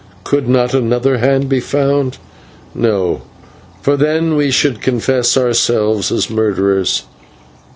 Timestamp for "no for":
2.73-3.95